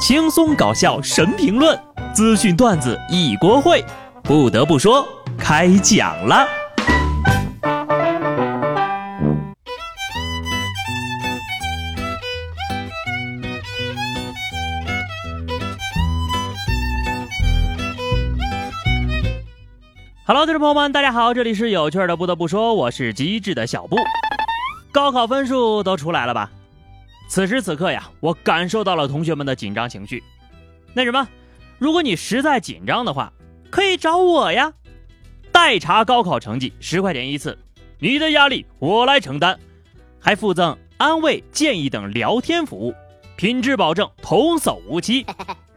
[0.00, 1.78] 轻松搞笑神评论，
[2.14, 3.84] 资讯段子一锅烩。
[4.22, 6.48] 不得不说，开讲了。
[20.24, 22.16] Hello，听众朋友们，大家好，这里是有趣的。
[22.16, 23.98] 不得不说，我是机智的小布。
[24.92, 26.50] 高考分数都出来了吧？
[27.30, 30.20] 此时此刻呀，我感受到了同学们的紧张情绪。
[30.92, 31.28] 那什么，
[31.78, 33.32] 如果你实在紧张的话，
[33.70, 34.72] 可以找我呀，
[35.52, 37.56] 代查高考成绩十块钱一次，
[38.00, 39.56] 你的压力我来承担，
[40.18, 42.92] 还附赠安慰、建议等聊天服务，
[43.36, 45.24] 品质保证，童叟无欺。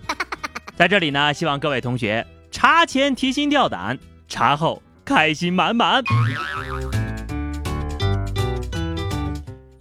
[0.76, 6.04] 在这里呢，希望各位同学查前提心吊胆，查后开心满满。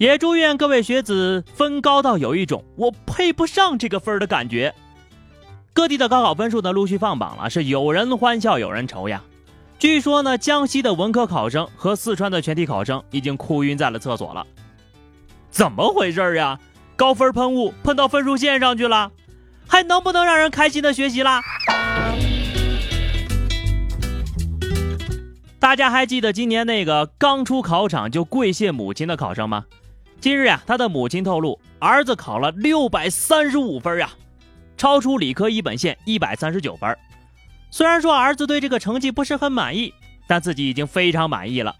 [0.02, 4.74] 也祝愿各位学子分高到有一种我配不上这个分儿的感觉。
[5.72, 9.22] 各地的高考分数呢陆续放榜了，是有人欢笑有人愁呀。
[9.78, 14.44] 据说呢，江西的文科考生和四川的全体考生已经哭晕在了厕所了。
[15.52, 16.58] 怎么回事呀？
[16.96, 19.12] 高分喷雾喷到分数线上去了，
[19.68, 21.40] 还能不能让人开心的学习啦？
[25.60, 29.66] 大家还记得今年那个刚出考场就跪谢母亲的考生吗？
[30.22, 34.08] 近日呀，他的母亲透露，儿子考了六百三十五分呀，
[34.76, 36.96] 超出理科一本线一百三十九分。
[37.72, 39.92] 虽然说儿子对这个成绩不是很满意，
[40.28, 41.74] 但自己已经非常满意了，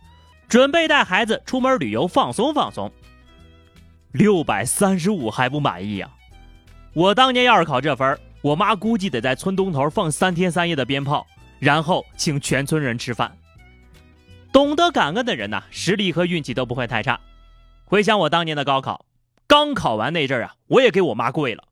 [0.48, 2.90] 准备带孩子出门旅游放松放松。
[4.10, 6.10] 六百三十五还不满意呀？
[6.94, 11.24] 我当年要是考这分，我妈估计得在村东头放三天三夜的鞭炮，
[11.60, 13.30] 然后请全村人吃饭。
[14.50, 17.20] 懂得感恩的人呐，实力和运气都不会太差。
[17.84, 19.04] 回想我当年的高考，
[19.46, 21.64] 刚考完那阵儿啊，我也给我妈跪了，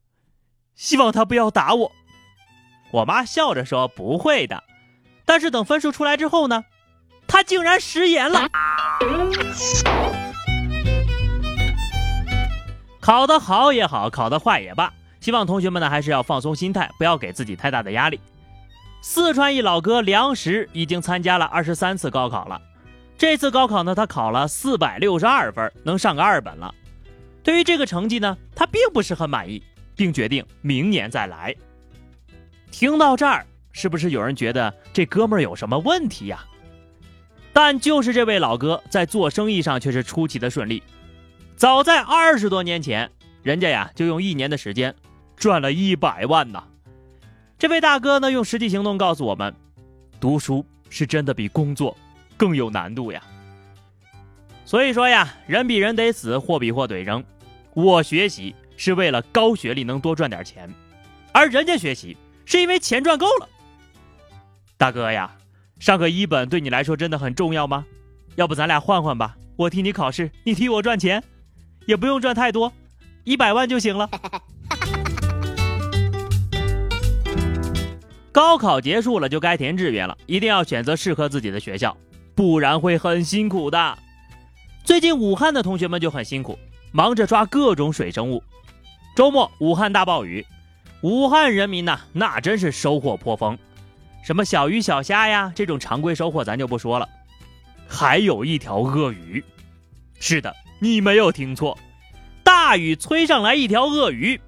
[0.75, 1.92] 希望她不要打我。
[2.92, 4.62] 我妈笑着说不会的，
[5.25, 6.64] 但是等分数出来之后呢，
[7.27, 8.48] 她竟然食言了。
[13.01, 18.20] 考得好也好，考得坏也罢，希望同学们呢还是要放松心态，不要给自己太大的压力。
[19.01, 22.61] 四川一老哥梁石已经参加了二十三次高考了。
[23.20, 26.75] 这次高考呢，他考了四百六十二分，能上个二本了。
[27.42, 29.63] 对于这个成绩呢，他并不是很满意，
[29.95, 31.55] 并决定明年再来。
[32.70, 36.42] 听到这儿，是不是有人觉得这哥们儿有什么问题呀？
[37.53, 40.83] 但就是这位老哥在做生意上却是出奇的顺利。
[41.57, 43.11] 早在二十多年前，
[43.42, 44.95] 人家呀就用一年的时间
[45.37, 46.64] 赚了一百万呢。
[47.58, 49.55] 这位大哥呢，用实际行动告诉我们，
[50.19, 51.95] 读书是真的比工作。
[52.40, 53.23] 更有难度呀，
[54.64, 57.23] 所以说呀，人比人得死，货比货得扔。
[57.74, 60.73] 我学习是为了高学历能多赚点钱，
[61.33, 63.48] 而人家学习是因为钱赚够了。
[64.78, 65.30] 大哥呀，
[65.78, 67.84] 上个一本对你来说真的很重要吗？
[68.36, 71.22] 要不咱俩换换吧，我替你考试，你替我赚钱，
[71.84, 72.72] 也不用赚太多，
[73.24, 74.08] 一百万就行了。
[78.33, 81.95] 高考结束了就该填志愿了，一定要选择适合自己的学校。
[82.40, 83.98] 不然会很辛苦的。
[84.83, 86.58] 最近武汉的同学们就很辛苦，
[86.90, 88.42] 忙着抓各种水生物。
[89.14, 90.46] 周末武汉大暴雨，
[91.02, 93.58] 武汉人民呐，那真是收获颇丰。
[94.23, 97.06] 什么小鱼小虾呀，这种常规收获咱就不说了。
[97.86, 99.45] 还有一条鳄鱼。
[100.18, 101.77] 是的，你没有听错，
[102.42, 104.40] 大雨催上来一条鳄鱼，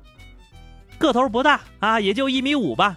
[0.97, 2.97] 个头不大啊，也就一米五吧，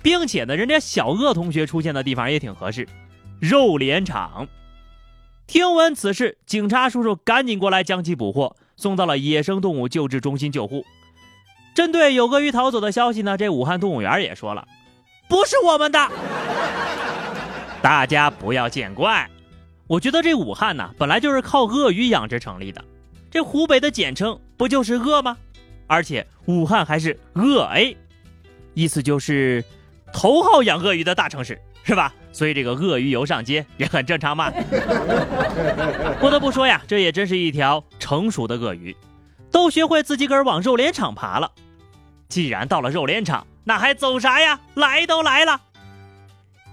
[0.00, 2.86] 并且呢，人家小鳄同学出现的地方也挺合适。
[3.38, 4.48] 肉联厂，
[5.46, 10.86] 听闻此事，警察叔叔赶紧过来将其捕获，送到了野生动物救治中心救护。
[11.74, 14.66] 针对有鳄鱼逃走的消息呢，这武汉动物园也说了，
[15.28, 16.10] 不是我们的。
[17.82, 19.30] 大家不要见怪，
[19.86, 22.82] 我觉得这武汉呢，本来就是靠鳄鱼养殖成立的，
[23.30, 25.36] 这湖北的简称不就是鳄吗？
[25.86, 27.94] 而且武汉还是鳄 A，
[28.72, 29.62] 意思就是
[30.10, 31.60] 头号养鳄鱼的大城市。
[31.84, 32.12] 是吧？
[32.36, 34.50] 所以这个鳄鱼游上街 也很正常嘛。
[36.20, 38.94] 不得不说呀，这也真是一条成熟的鳄鱼，
[39.50, 41.50] 都学会自己个儿往肉联厂爬了。
[42.28, 44.60] 既然到了肉联厂，那还走啥呀？
[44.74, 45.62] 来都来了。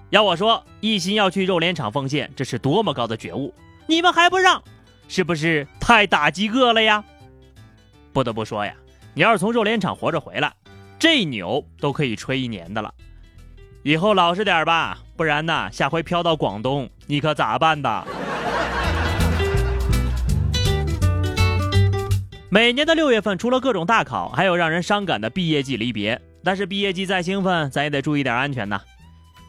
[0.10, 3.54] 要我说，一心要去肉联厂奉献，这是多么高的觉悟！
[3.88, 4.62] 你们还不让，
[5.08, 7.02] 是不是太打击饿了呀？
[8.12, 8.74] 不得不说呀，
[9.14, 10.52] 你要是从肉联厂活着回来，
[11.00, 12.94] 这牛都可以吹一年的了。
[13.84, 18.08] 以后老实点吧，不然呢，下回飘到广东，你可咋办的？
[22.50, 26.22] 每年的六月份，除了各种大考，还有让人伤感的毕业季离别。
[26.46, 28.80] 但是毕业季再兴奋，咱也得注意点安全呐。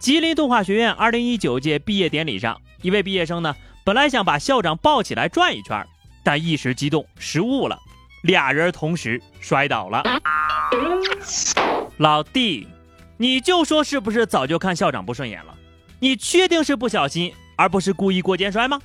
[0.00, 3.54] 吉林动画学院二零一九届毕业典礼上，一位毕业生呢，
[3.84, 5.86] 本来想把校长抱起来转一圈，
[6.25, 7.78] 但一时激动失误了，
[8.25, 10.02] 俩人同时摔倒了。
[11.98, 12.66] 老弟，
[13.24, 15.56] 你就说是不是早就看校长不顺眼了？
[15.98, 18.78] 你确定是不小心，而不是故意过肩摔吗？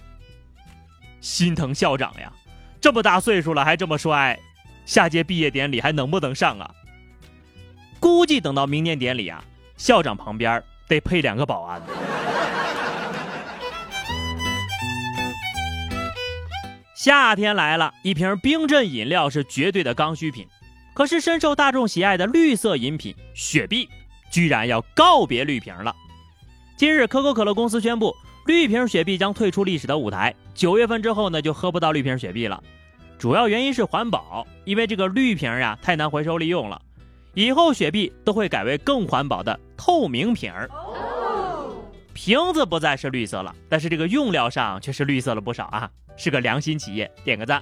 [1.19, 2.31] 心疼校长呀！
[2.79, 4.39] 这么大岁数了还这么摔，
[4.85, 6.71] 下届毕业典礼还能不能上啊？
[7.99, 9.43] 估计等到明年典礼啊，
[9.75, 11.81] 校长旁边得配两个保安。
[16.95, 20.47] 夏天来了，一瓶冰镇饮料是绝对的刚需品，
[20.93, 23.89] 可是深受大众喜爱的绿色饮品雪碧，
[24.29, 25.95] 居然要告别绿瓶了。
[26.77, 28.15] 今日，可口可乐公司宣布。
[28.45, 32.63] 绿瓶雪碧将退出历史的舞台，九月份之后呢，就喝不到绿瓶雪碧了。
[33.19, 36.81] 主要原因是环保，因为这个绿瓶呀太难回收利用了。
[37.35, 40.67] 以后雪碧都会改为更环保的透明瓶儿，
[42.13, 47.61] 瓶子不再是绿色了，但是这个用料上却是绿色了不少啊，是个良心企业，点个赞。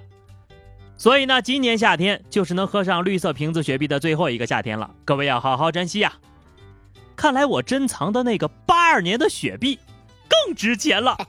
[0.96, 6.14] 所以呢，今年夏天就是能喝上绿色瓶子雪碧的最后一个夏天了，各位要好好珍惜呀。
[7.18, 9.80] 看来我珍藏的那个八二年的雪碧。
[10.30, 11.18] 更值钱了。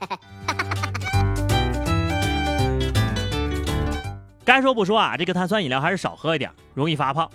[4.44, 7.30] 该说不说啊，这个碳酸饮料还是少喝一点，容易发胖。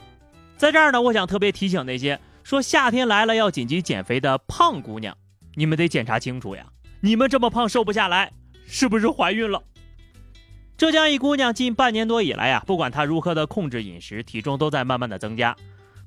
[0.55, 5.17] 在这儿呢，我想特别提醒那些说夏天来了要紧急减肥的胖姑娘，
[5.55, 6.65] 你们得检查清楚呀！
[7.01, 8.31] 你们这么胖瘦不下来，
[8.67, 9.63] 是不是怀孕了？
[10.77, 15.55] 浙江一姑娘近半年多以来呀，不管她如何的控制饮食，体重都在慢慢的增加。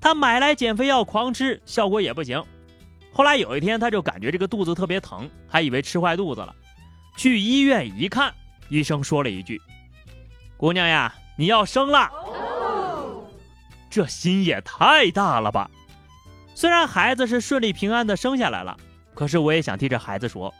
[0.07, 2.41] 她买来减肥药狂吃，效果也不行。
[3.13, 6.55] 后来有一天，他就感觉这个肚子特别疼，还以为吃坏肚子了。
[7.17, 8.33] 去医院一看，
[8.69, 9.61] 医生说了一句
[10.57, 12.09] ：“姑娘呀，你要生了。”
[13.91, 15.69] 这心也太大了吧！
[16.55, 18.77] 虽然孩子是顺利平安的生下来了，
[19.13, 20.55] 可是我也想替这孩子说：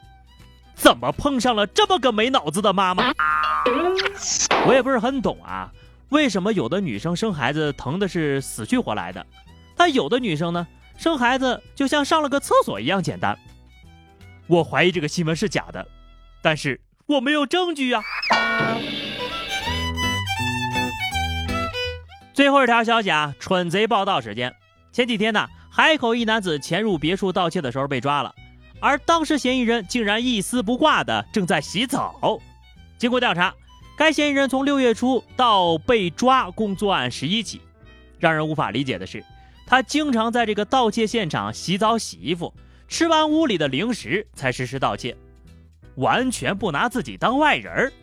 [0.75, 3.13] 怎么碰上了这么个没脑子的妈妈？
[4.67, 5.71] 我也不是很懂啊，
[6.09, 9.25] 为什么有的女生生孩子疼的是死去活来的，
[9.75, 10.65] 但有的女生呢？
[10.97, 13.37] 生孩子就像上了个厕所一样简单，
[14.47, 15.85] 我怀疑这个新闻是假的，
[16.41, 18.01] 但是我没有证据啊。
[22.33, 24.55] 最后一条消息啊，蠢贼报道时间。
[24.91, 28.33] 前几天呢，海口一男子潜入别墅盗窃的时候被抓了，
[28.79, 32.39] 而当时嫌疑人竟然一丝不挂的正在洗澡。
[32.97, 33.53] 经过调查，
[33.97, 37.59] 该嫌疑人从六月初到被抓共作案十一起。
[38.19, 39.23] 让人无法理解的是。
[39.65, 42.53] 他经常在这个盗窃现场洗澡、洗衣服，
[42.87, 45.17] 吃完屋里的零食才实施盗窃，
[45.95, 47.93] 完全不拿自己当外人儿。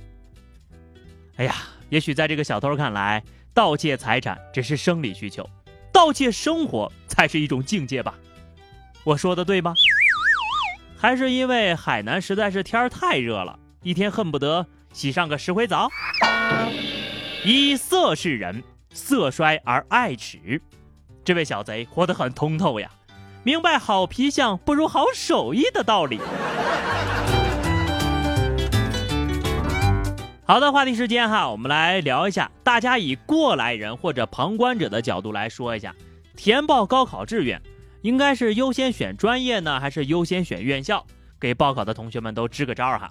[1.36, 1.54] 哎呀，
[1.88, 3.24] 也许在这个小偷看来，
[3.54, 5.48] 盗窃财产只是生理需求，
[5.90, 8.14] 盗窃生活才是一种境界吧？
[9.04, 9.72] 我说的对吗？
[10.98, 15.90] 还是因为海南实在是天儿太热了，一天恨不得洗上个石灰澡？
[17.44, 18.62] 以色示人，
[18.92, 20.60] 色衰而爱弛。
[21.24, 22.88] 这位小贼活得很通透呀，
[23.42, 26.20] 明白好皮相不如好手艺的道理。
[30.46, 35.92] 好的，话题时间哈，我们来聊一下，大家以过来人或者旁观者的角度来说一下，
[36.36, 37.60] 填报高考志愿
[38.02, 41.04] 应该是优先选专业呢，还是优先选院校？
[41.40, 43.10] 给报考的同学们都支个招哈。